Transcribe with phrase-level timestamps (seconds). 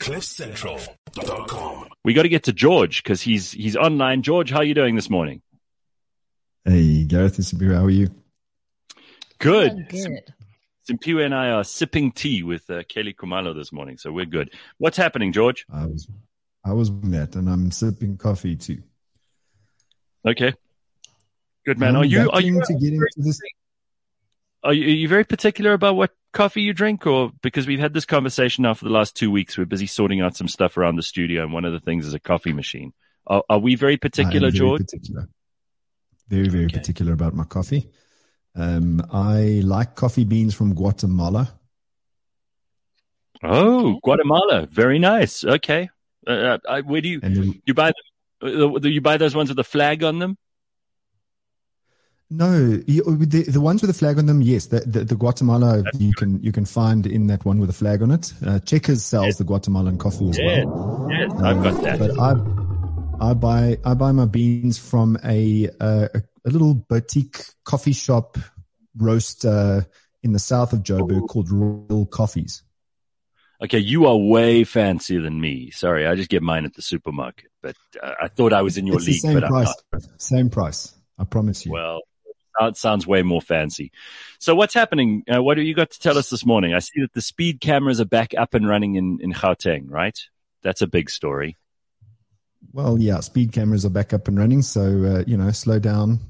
[0.00, 1.88] CliffCentral.com.
[2.04, 4.22] We got to get to George because he's he's online.
[4.22, 5.42] George, how are you doing this morning?
[6.64, 8.10] Hey, Gareth and Sabiru, how are you?
[9.38, 9.72] Good.
[9.72, 10.34] Oh, good.
[10.90, 14.50] Simpiwe and I are sipping tea with uh, Kelly Khumalo this morning, so we're good.
[14.78, 15.64] What's happening, George?
[15.72, 16.08] I was,
[16.64, 18.82] I was met, and I'm sipping coffee too.
[20.26, 20.52] Okay.
[21.64, 21.94] Good man.
[21.96, 23.40] Are I'm you are battling you to get into this?
[24.62, 27.94] Are you, are you very particular about what coffee you drink, or because we've had
[27.94, 30.96] this conversation now for the last two weeks, we're busy sorting out some stuff around
[30.96, 32.92] the studio, and one of the things is a coffee machine.
[33.26, 34.80] Are, are we very particular, very George?
[34.80, 35.28] Particular.
[36.28, 36.78] Very, very Okay.
[36.78, 37.90] particular about my coffee.
[38.54, 41.52] Um, I like coffee beans from Guatemala.
[43.42, 45.44] Oh, Guatemala, very nice.
[45.44, 45.88] Okay,
[46.26, 47.92] uh, uh, I, where do you then, you buy?
[48.42, 50.36] Uh, do you buy those ones with the flag on them?
[52.30, 56.12] No, the, the ones with the flag on them, yes, the, the, the Guatemala you
[56.14, 58.32] can you can find in that one with a flag on it.
[58.46, 61.08] Uh, Checkers sells the Guatemalan coffee as Yes, well.
[61.10, 61.98] yes, I've got that.
[61.98, 67.92] But I, I buy I buy my beans from a uh, a, little boutique coffee
[67.92, 68.38] shop
[68.96, 69.86] roaster
[70.22, 72.62] in the south of Joburg called Royal Coffees.
[73.62, 75.70] Okay, you are way fancier than me.
[75.72, 77.50] Sorry, I just get mine at the supermarket.
[77.60, 79.74] But uh, I thought I was in your it's league, same price.
[80.16, 80.94] Same price.
[81.18, 81.72] I promise you.
[81.72, 82.00] Well,
[82.60, 83.90] that sounds way more fancy.
[84.38, 85.24] So what's happening?
[85.32, 86.74] Uh, what have you got to tell us this morning?
[86.74, 90.18] I see that the speed cameras are back up and running in, in Gauteng, right?
[90.62, 91.56] That's a big story.
[92.72, 94.62] Well, yeah, speed cameras are back up and running.
[94.62, 96.20] So, uh, you know, slow down.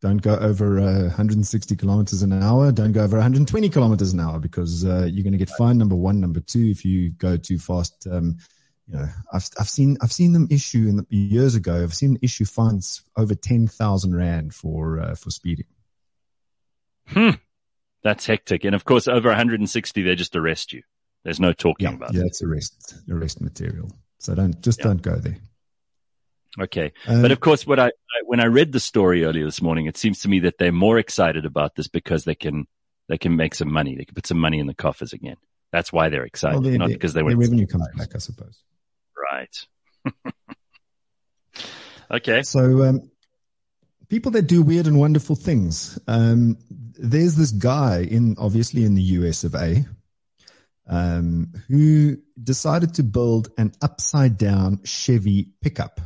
[0.00, 2.72] Don't go over uh, 160 kilometers an hour.
[2.72, 5.78] Don't go over 120 kilometers an hour because uh, you're going to get fined.
[5.78, 8.06] Number one, number two, if you go too fast.
[8.10, 8.36] Um,
[8.92, 11.82] you know, I've I've seen I've seen them issue in the, years ago.
[11.82, 15.66] I've seen them issue fines over 10,000 rand for uh, for speeding.
[17.06, 17.30] Hmm.
[18.02, 18.64] That's hectic.
[18.64, 20.82] And of course, over 160, they just arrest you.
[21.24, 22.22] There's no talking Yeah, about yeah, it.
[22.22, 23.90] Yeah, it's arrest arrest material.
[24.18, 24.84] So don't just Yeah.
[24.86, 25.38] don't go there.
[26.60, 26.92] Okay.
[27.06, 27.90] Um, But of course, what I, I
[28.26, 30.98] when I read the story earlier this morning, it seems to me that they're more
[30.98, 32.66] excited about this because they can
[33.08, 33.96] they can make some money.
[33.96, 35.36] They can put some money in the coffers again.
[35.70, 38.18] That's why they're excited, well, their- not their- because they their revenue comes back, I
[38.18, 38.62] suppose.
[39.32, 39.66] Right.
[42.10, 42.42] okay.
[42.42, 43.10] So, um,
[44.08, 45.98] people that do weird and wonderful things.
[46.06, 49.84] Um, there's this guy in, obviously in the US of A,
[50.86, 56.00] um, who decided to build an upside down Chevy pickup.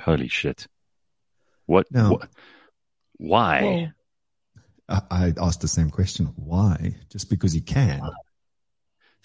[0.00, 0.66] Holy shit.
[1.66, 1.86] What?
[1.90, 2.28] Now- what
[3.18, 3.62] why?
[3.62, 3.88] Whoa.
[4.88, 6.26] I, I asked the same question.
[6.36, 6.96] Why?
[7.10, 8.00] Just because he can.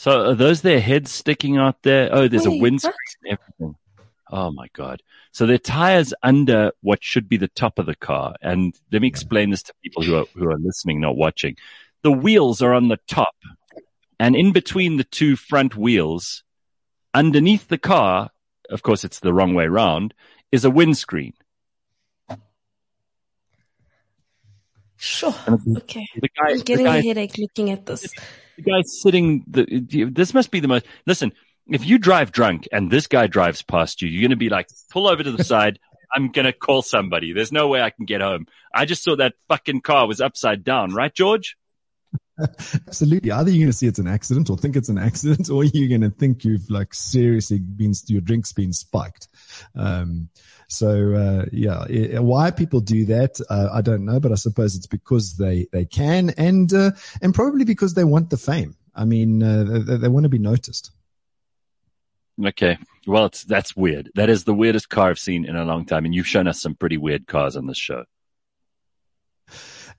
[0.01, 2.09] So are those their heads sticking out there?
[2.11, 3.75] Oh, there's a Wait, windscreen and everything.
[4.31, 5.03] Oh my God.
[5.31, 8.33] So their tires under what should be the top of the car.
[8.41, 11.55] And let me explain this to people who are, who are listening, not watching.
[12.01, 13.35] The wheels are on the top
[14.19, 16.41] and in between the two front wheels,
[17.13, 18.31] underneath the car,
[18.71, 20.15] of course, it's the wrong way round,
[20.51, 21.33] is a windscreen.
[25.03, 25.33] Sure.
[25.77, 26.07] Okay.
[26.15, 28.01] The guy, I'm the getting guy a headache looking at this.
[28.55, 31.31] the guy sitting the this must be the most listen
[31.67, 34.67] if you drive drunk and this guy drives past you you're going to be like
[34.91, 35.79] pull over to the side
[36.15, 38.45] i'm going to call somebody there's no way i can get home
[38.75, 41.57] i just saw that fucking car was upside down right george
[42.87, 43.31] Absolutely.
[43.31, 45.89] Either you're going to see it's an accident or think it's an accident, or you're
[45.89, 49.27] going to think you've like seriously been, your drink's been spiked.
[49.75, 50.29] Um,
[50.67, 51.85] so, uh, yeah,
[52.15, 55.67] i why people do that, uh, I don't know, but I suppose it's because they,
[55.71, 56.91] they can and, uh,
[57.21, 58.75] and probably because they want the fame.
[58.95, 60.91] I mean, uh, they, they want to be noticed.
[62.45, 65.85] okay well it's that's weird that is the weirdest car i've seen in a long
[65.85, 68.03] time and you've shown us some pretty weird cars on this show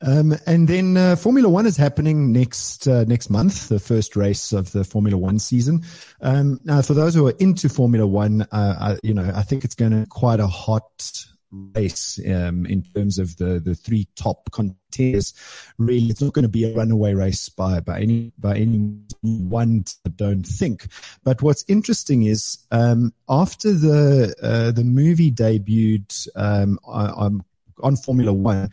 [0.02, 4.52] Um, and then uh, Formula One is happening next uh, next month, the first race
[4.52, 5.84] of the Formula One season.
[6.20, 9.64] Um, now, for those who are into Formula One, uh, I, you know, I think
[9.64, 14.08] it's going to be quite a hot race um, in terms of the the three
[14.16, 15.34] top contenders.
[15.78, 19.84] Really, it's not going to be a runaway race by by any by anyone.
[20.04, 20.88] I don't think.
[21.22, 27.44] But what's interesting is um, after the uh, the movie debuted um, on,
[27.82, 28.70] on Formula One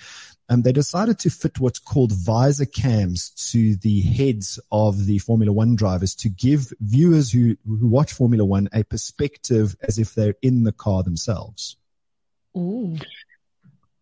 [0.50, 5.54] um, they decided to fit what's called visor cams to the heads of the Formula
[5.54, 10.36] One drivers to give viewers who, who watch Formula One a perspective as if they're
[10.42, 11.78] in the car themselves.
[12.58, 12.98] Ooh.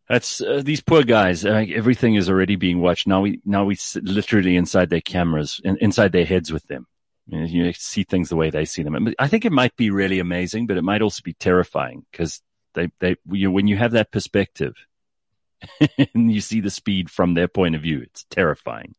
[0.08, 1.44] That's uh, these poor guys.
[1.46, 3.08] Uh, everything is already being watched.
[3.08, 6.88] Now we now we sit literally inside their cameras, in, inside their heads with them.
[7.28, 9.14] You, know, you see things the way they see them.
[9.20, 12.42] I think it might be really amazing, but it might also be terrifying because
[12.74, 14.76] they they you, know, when you have that perspective
[16.14, 18.96] and you see the speed from their point of view, it's terrifying.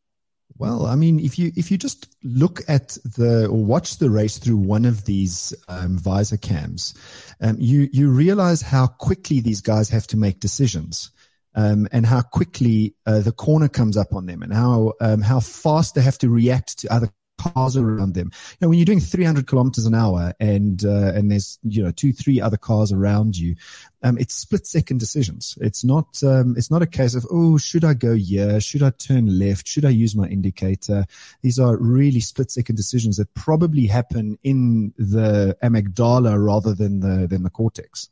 [0.56, 4.38] Well, I mean, if you if you just look at the or watch the race
[4.38, 6.94] through one of these um, visor cams,
[7.40, 11.10] um, you you realize how quickly these guys have to make decisions.
[11.54, 15.40] Um, and how quickly uh, the corner comes up on them, and how um, how
[15.40, 18.30] fast they have to react to other cars around them.
[18.32, 21.90] You know, when you're doing 300 kilometers an hour and, uh, and there's, you know,
[21.90, 23.56] two, three other cars around you,
[24.02, 25.56] um, it's split second decisions.
[25.60, 28.60] It's not, um, it's not a case of, oh, should I go here?
[28.60, 29.66] Should I turn left?
[29.66, 31.06] Should I use my indicator?
[31.42, 37.26] These are really split second decisions that probably happen in the amygdala rather than the,
[37.26, 38.10] than the cortex.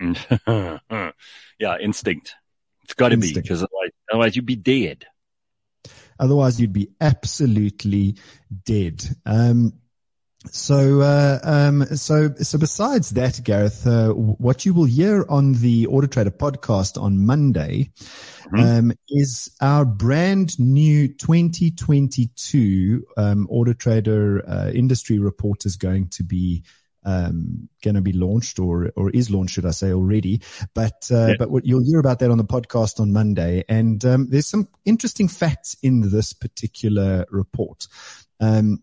[0.00, 2.34] yeah, instinct.
[2.84, 5.06] It's got to be because otherwise, otherwise you'd be dead.
[6.18, 8.16] Otherwise, you'd be absolutely
[8.64, 9.04] dead.
[9.24, 9.72] Um,
[10.46, 15.88] so, uh, um, so, so besides that, Gareth, uh, what you will hear on the
[15.88, 17.90] Auto Trader podcast on Monday,
[18.44, 18.60] mm-hmm.
[18.60, 26.22] um, is our brand new 2022, um, Auto Trader, uh, industry report is going to
[26.22, 26.62] be,
[27.08, 30.42] um, going to be launched or or is launched, should I say, already.
[30.74, 31.34] But uh, yeah.
[31.38, 33.64] but what you'll hear about that on the podcast on Monday.
[33.68, 37.86] And um, there's some interesting facts in this particular report.
[38.40, 38.82] Um,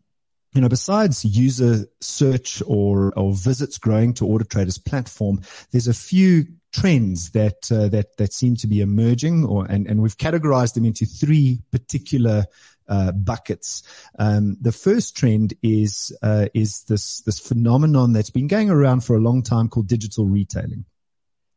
[0.55, 5.41] you know, besides user search or or visits growing to Auto Trader's platform,
[5.71, 10.01] there's a few trends that uh, that that seem to be emerging, or and and
[10.01, 12.45] we've categorized them into three particular
[12.87, 13.83] uh, buckets.
[14.17, 19.17] Um, the first trend is uh, is this this phenomenon that's been going around for
[19.17, 20.85] a long time called digital retailing.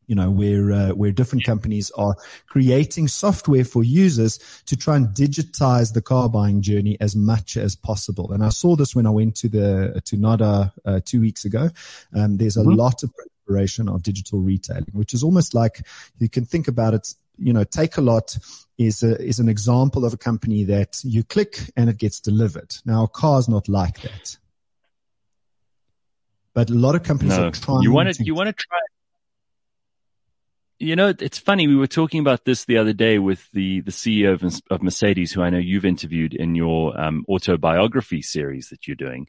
[0.09, 2.15] You know, where uh, where different companies are
[2.47, 7.75] creating software for users to try and digitize the car buying journey as much as
[7.75, 8.33] possible.
[8.33, 11.69] And I saw this when I went to the to NADA uh, two weeks ago.
[12.15, 12.71] Um, there's a mm-hmm.
[12.71, 15.85] lot of proliferation of digital retailing, which is almost like
[16.17, 17.13] you can think about it.
[17.37, 18.37] You know, Takealot
[18.79, 22.75] is a, is an example of a company that you click and it gets delivered.
[22.85, 24.37] Now, a car's not like that.
[26.53, 27.47] But a lot of companies no.
[27.47, 28.79] are trying you want to, you want to try
[30.79, 31.67] you know, it's funny.
[31.67, 35.33] We were talking about this the other day with the, the CEO of, of Mercedes,
[35.33, 39.27] who I know you've interviewed in your um, autobiography series that you're doing.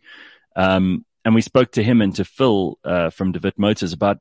[0.54, 4.18] Um, and we spoke to him and to Phil uh, from DeWitt Motors about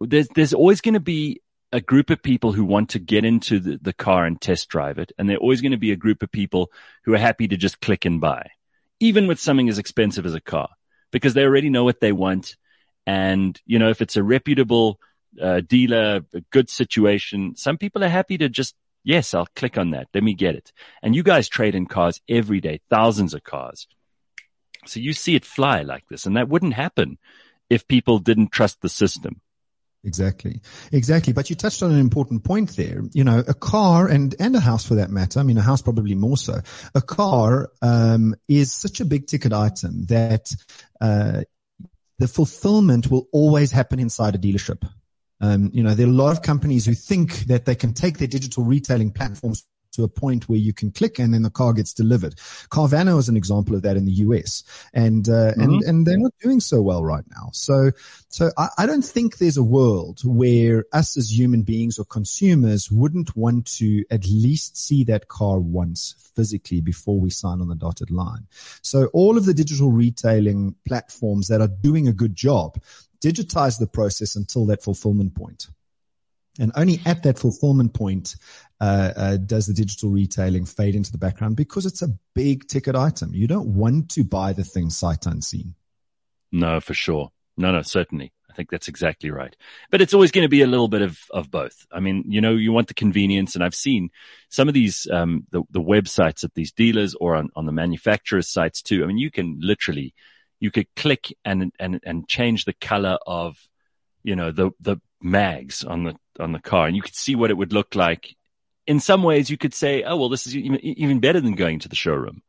[0.00, 1.40] there's there's always going to be
[1.72, 4.98] a group of people who want to get into the, the car and test drive
[4.98, 5.12] it.
[5.18, 6.70] And they're always going to be a group of people
[7.04, 8.50] who are happy to just click and buy,
[9.00, 10.68] even with something as expensive as a car,
[11.10, 12.56] because they already know what they want.
[13.06, 15.00] And, you know, if it's a reputable
[15.40, 18.74] uh, dealer, a good situation, some people are happy to just,
[19.04, 20.08] yes, I'll click on that.
[20.14, 20.72] Let me get it.
[21.02, 23.86] And you guys trade in cars every day, thousands of cars.
[24.86, 26.26] So you see it fly like this.
[26.26, 27.18] And that wouldn't happen
[27.68, 29.40] if people didn't trust the system.
[30.04, 30.60] Exactly.
[30.92, 31.32] Exactly.
[31.32, 33.02] But you touched on an important point there.
[33.12, 35.40] You know, a car and, and a house for that matter.
[35.40, 36.60] I mean, a house probably more so.
[36.94, 40.54] A car, um, is such a big ticket item that,
[41.00, 41.42] uh,
[42.18, 44.88] the fulfillment will always happen inside a dealership.
[45.40, 48.18] Um, you know, there are a lot of companies who think that they can take
[48.18, 49.66] their digital retailing platforms
[49.96, 52.36] to a point where you can click and then the car gets delivered.
[52.70, 54.62] Carvana is an example of that in the US,
[54.94, 55.60] and uh, mm-hmm.
[55.60, 57.48] and and they're not doing so well right now.
[57.52, 57.90] So
[58.28, 62.90] so I, I don't think there's a world where us as human beings or consumers
[62.90, 67.74] wouldn't want to at least see that car once physically before we sign on the
[67.74, 68.46] dotted line.
[68.82, 72.78] So all of the digital retailing platforms that are doing a good job
[73.26, 75.68] digitize the process until that fulfillment point.
[76.58, 78.36] And only at that fulfillment point
[78.80, 82.94] uh, uh, does the digital retailing fade into the background because it's a big ticket
[82.94, 83.34] item.
[83.34, 85.74] You don't want to buy the thing sight unseen.
[86.52, 87.30] No, for sure.
[87.56, 88.32] No, no, certainly.
[88.50, 89.54] I think that's exactly right.
[89.90, 91.86] But it's always going to be a little bit of, of both.
[91.92, 94.08] I mean, you know, you want the convenience and I've seen
[94.48, 98.48] some of these, um, the, the websites at these dealers or on, on the manufacturer's
[98.48, 99.04] sites too.
[99.04, 100.14] I mean, you can literally,
[100.60, 103.56] you could click and, and, and change the color of,
[104.22, 107.50] you know, the, the mags on the, on the car and you could see what
[107.50, 108.36] it would look like
[108.86, 111.80] in some ways you could say, oh, well, this is even, even better than going
[111.80, 112.42] to the showroom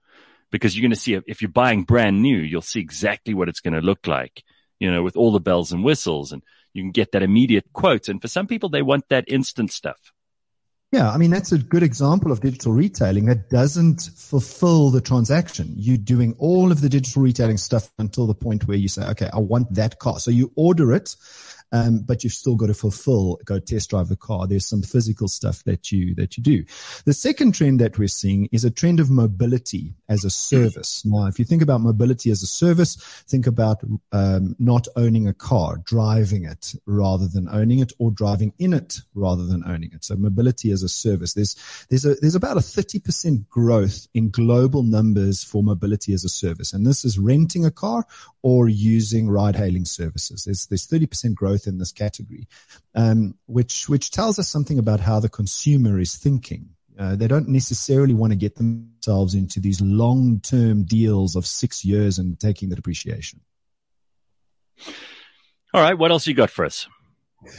[0.51, 3.59] because you're going to see if you're buying brand new, you'll see exactly what it's
[3.59, 4.43] going to look like,
[4.79, 8.07] you know, with all the bells and whistles and you can get that immediate quote.
[8.07, 10.13] And for some people, they want that instant stuff.
[10.94, 15.74] Yeah, I mean, that's a good example of digital retailing that doesn't fulfill the transaction.
[15.75, 19.29] You're doing all of the digital retailing stuff until the point where you say, okay,
[19.34, 20.20] I want that car.
[20.20, 21.13] So you order it
[21.71, 24.47] um, but you've still got to fulfill, go test drive the car.
[24.47, 26.63] There's some physical stuff that you, that you do.
[27.05, 31.03] The second trend that we're seeing is a trend of mobility as a service.
[31.05, 32.95] Now, if you think about mobility as a service,
[33.27, 33.81] think about
[34.12, 38.97] um, not owning a car, driving it rather than owning it, or driving in it
[39.15, 40.03] rather than owning it.
[40.05, 41.33] So mobility as a service.
[41.33, 41.55] There's
[41.89, 46.74] there's a there's about a 30% growth in global numbers for mobility as a service,
[46.74, 48.05] and this is renting a car
[48.41, 50.43] or using ride-hailing services.
[50.43, 52.47] There's there's 30% growth in this category,
[52.93, 56.69] um, which which tells us something about how the consumer is thinking.
[56.99, 62.17] Uh, they don't necessarily want to get themselves into these long-term deals of six years
[62.17, 63.39] and taking the depreciation.
[65.73, 66.87] All right, what else you got for us?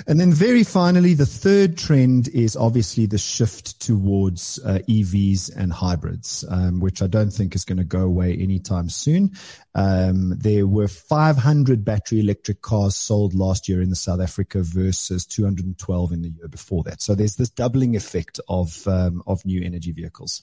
[0.06, 5.72] And then very finally, the third trend is obviously the shift towards uh, EVs and
[5.72, 9.32] hybrids, um, which I don't think is going to go away anytime soon.
[9.76, 15.24] Um, there were 500 battery electric cars sold last year in the South Africa versus
[15.26, 17.00] 212 in the year before that.
[17.00, 20.42] So there's this doubling effect of um, of new energy vehicles.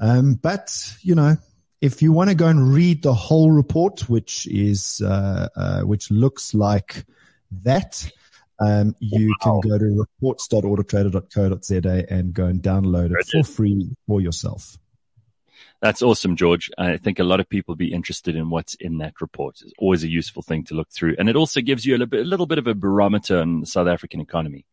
[0.00, 1.36] Um, but you know,
[1.80, 6.10] if you want to go and read the whole report, which is uh, uh, which
[6.10, 7.06] looks like
[7.62, 8.10] that.
[8.58, 9.60] Um, you wow.
[9.60, 14.78] can go to reports.autotrader.co.za and go and download it for free for yourself.
[15.82, 16.70] That's awesome, George.
[16.78, 19.60] I think a lot of people be interested in what's in that report.
[19.60, 21.16] It's always a useful thing to look through.
[21.18, 23.60] And it also gives you a little bit, a little bit of a barometer on
[23.60, 24.64] the South African economy,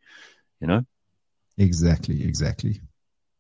[0.62, 0.86] you know?
[1.58, 2.82] Exactly, exactly.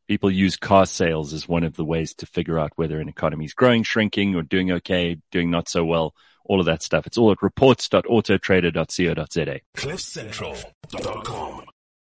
[0.07, 3.45] People use car sales as one of the ways to figure out whether an economy
[3.45, 6.13] is growing, shrinking, or doing okay, doing not so well
[6.45, 7.07] all of that stuff.
[7.07, 9.59] It's all at reports.autotrader.co.za.
[9.77, 11.63] CliffCentral.com